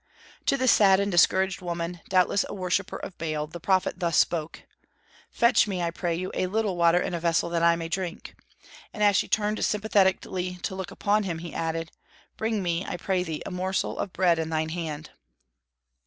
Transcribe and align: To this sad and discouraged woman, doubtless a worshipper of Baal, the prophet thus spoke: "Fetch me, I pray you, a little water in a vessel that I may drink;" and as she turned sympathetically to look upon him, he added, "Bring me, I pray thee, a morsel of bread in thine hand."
To 0.47 0.57
this 0.57 0.71
sad 0.71 0.99
and 0.99 1.11
discouraged 1.11 1.61
woman, 1.61 2.01
doubtless 2.09 2.43
a 2.49 2.55
worshipper 2.55 2.97
of 2.97 3.15
Baal, 3.19 3.45
the 3.45 3.59
prophet 3.59 3.99
thus 3.99 4.17
spoke: 4.17 4.61
"Fetch 5.29 5.67
me, 5.67 5.83
I 5.83 5.91
pray 5.91 6.15
you, 6.15 6.31
a 6.33 6.47
little 6.47 6.75
water 6.75 6.99
in 6.99 7.13
a 7.13 7.19
vessel 7.19 7.51
that 7.51 7.61
I 7.61 7.75
may 7.75 7.87
drink;" 7.87 8.33
and 8.95 9.03
as 9.03 9.15
she 9.15 9.27
turned 9.27 9.63
sympathetically 9.63 10.55
to 10.63 10.73
look 10.73 10.89
upon 10.89 11.21
him, 11.21 11.37
he 11.37 11.53
added, 11.53 11.91
"Bring 12.35 12.63
me, 12.63 12.83
I 12.83 12.97
pray 12.97 13.21
thee, 13.21 13.43
a 13.45 13.51
morsel 13.51 13.99
of 13.99 14.11
bread 14.11 14.39
in 14.39 14.49
thine 14.49 14.69
hand." 14.69 15.11